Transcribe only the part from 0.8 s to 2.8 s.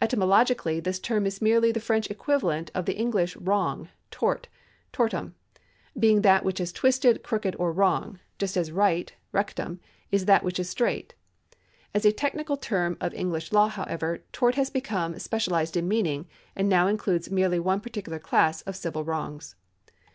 this term is merely the French equivalent